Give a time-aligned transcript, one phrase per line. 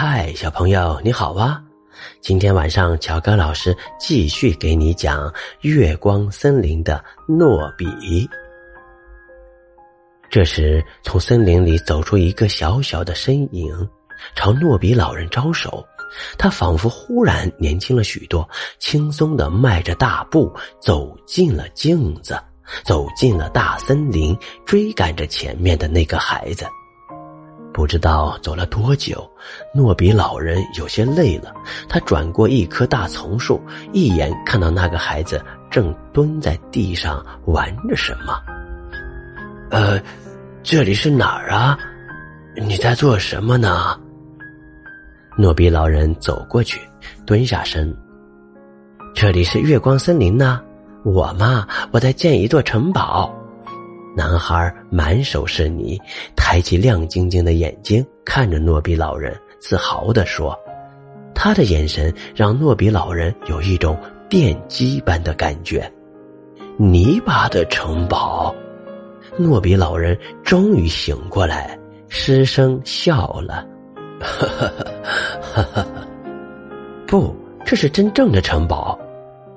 [0.00, 1.60] 嗨，小朋友，你好啊！
[2.20, 5.28] 今天晚上，乔哥老师继续给你讲
[5.62, 7.84] 《月光森林》的诺比。
[10.30, 13.74] 这时，从森林里走出一个小小的身影，
[14.36, 15.84] 朝诺比老人招手。
[16.38, 22.40] 他仿佛忽然年轻了许多，轻松的迈着大步走进了镜子，
[22.84, 26.64] 走进了大森林，追赶着前面的那个孩子。
[27.78, 29.24] 不知道走了多久，
[29.72, 31.54] 诺比老人有些累了。
[31.88, 38.42] 他转过一棵大丛树，一眼看到那个孩子正蹲在地上玩着什么。
[39.70, 39.96] 呃，
[40.64, 41.78] 这里是哪儿啊？
[42.56, 43.96] 你在做什么呢？
[45.36, 46.80] 诺比老人走过去，
[47.24, 47.96] 蹲下身。
[49.14, 50.60] 这里是月光森林呢。
[51.04, 53.32] 我嘛，我在建一座城堡。
[54.16, 56.00] 男孩满手是泥，
[56.34, 60.58] 抬起亮晶晶的眼睛看着诺比老人，自豪地说
[61.34, 63.96] ：“他的眼神让诺比老人有一种
[64.28, 65.88] 电击般的感觉。”
[66.76, 68.52] 泥巴的城堡，
[69.36, 71.78] 诺比老人终于醒过来，
[72.08, 73.64] 失声笑了
[74.18, 74.72] ：“哈哈
[75.42, 75.86] 哈哈哈！
[77.06, 77.34] 不，
[77.64, 78.98] 这是真正的城堡。”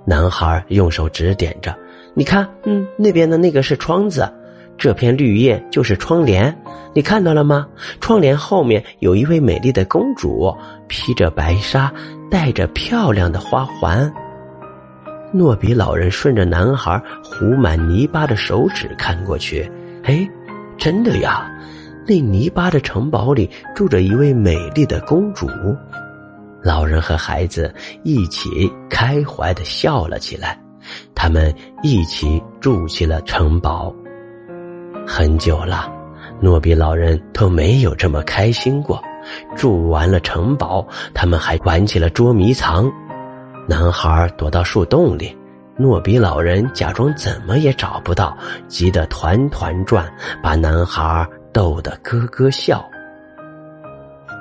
[0.06, 1.76] 男孩用手指点着
[2.14, 4.32] ：“你看，嗯，那边的那个是窗子。”
[4.82, 6.52] 这片绿叶就是窗帘，
[6.92, 7.68] 你看到了吗？
[8.00, 10.52] 窗帘后面有一位美丽的公主，
[10.88, 11.94] 披着白纱，
[12.32, 14.12] 戴着漂亮的花环。
[15.32, 19.72] 诺比老人顺着男孩糊满泥巴的手指看过去，
[20.04, 20.28] 哎，
[20.80, 21.48] 真的呀！
[22.08, 25.48] 那泥巴的城堡里住着一位美丽的公主。
[26.64, 27.72] 老人和孩子
[28.02, 28.50] 一起
[28.90, 30.59] 开怀的笑了起来，
[31.14, 33.96] 他们一起住起了城堡。
[35.14, 35.92] 很久了，
[36.40, 39.04] 诺比老人都没有这么开心过。
[39.58, 42.90] 住完了城堡，他们还玩起了捉迷藏。
[43.68, 45.38] 男孩躲到树洞里，
[45.76, 48.36] 诺比老人假装怎么也找不到，
[48.69, 50.09] 急得团团转，
[50.41, 52.81] 把男孩逗得咯咯笑。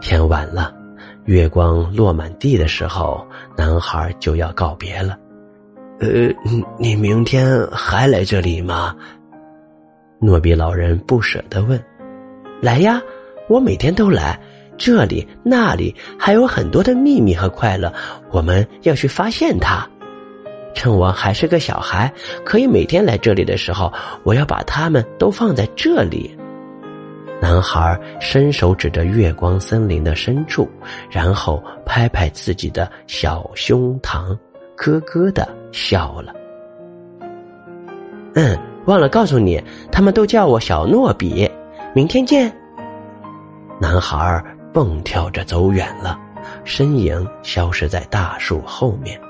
[0.01, 0.73] 天晚了，
[1.25, 5.19] 月光落满地的时候，男孩就要告别了。
[5.99, 6.09] 呃，
[6.79, 8.95] 你明天还来这里吗？
[10.21, 11.83] 诺比老人不舍得问
[12.61, 13.01] ：“来呀，
[13.49, 14.39] 我每天都来，
[14.77, 17.91] 这里那里还有很多的秘密和快乐，
[18.31, 19.89] 我们要去发现它。
[20.75, 22.13] 趁我还是个小孩，
[22.45, 23.91] 可以每天来这里的时候，
[24.23, 26.37] 我要把它们都放在这里。”
[27.41, 30.69] 男孩伸手指着月光森林的深处，
[31.11, 34.37] 然后拍拍自己的小胸膛，
[34.77, 36.35] 咯咯的笑了。
[38.35, 38.70] 嗯。
[38.87, 41.51] 忘了告诉你，他们都叫我小诺比。
[41.95, 42.53] 明天见。
[43.81, 46.19] 男孩蹦跳着走远了，
[46.65, 49.21] 身影消失在大树后面。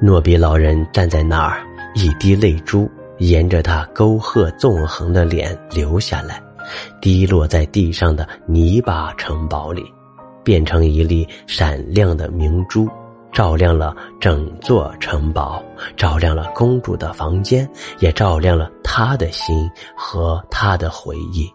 [0.00, 1.62] 诺比老人站在那儿，
[1.94, 6.42] 一滴泪珠沿着他沟壑纵横的脸流下来，
[7.00, 9.84] 滴落在地上的泥巴城堡里，
[10.42, 12.88] 变成一粒闪亮的明珠。
[13.32, 15.62] 照亮了整座城堡，
[15.96, 21.50] 照亮了公主的房间，也照亮了她的心和他的回忆。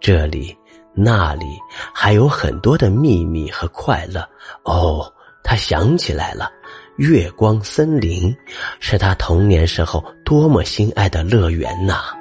[0.00, 0.56] 这里、
[0.94, 1.46] 那里
[1.94, 4.20] 还有很多的秘密和快乐。
[4.64, 5.10] 哦，
[5.42, 6.50] 他想起来了，
[6.98, 8.34] 月光森林
[8.78, 12.14] 是他童年时候多么心爱的乐园呐！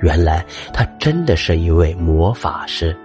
[0.00, 2.96] 原来他真的是一位魔法师。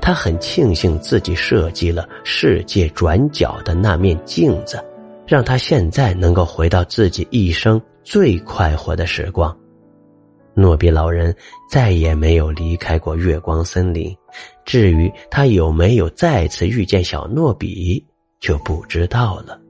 [0.00, 4.82] 他很庆幸自己设计了世界转角的那面镜子，
[5.26, 9.56] 让他现在能够回到自己一生最快活的时光。
[10.54, 11.34] 诺比老人
[11.70, 14.16] 再也没有离开过月光森林，
[14.64, 18.04] 至于他有没有再次遇见小诺比，
[18.40, 19.60] 就不知道了。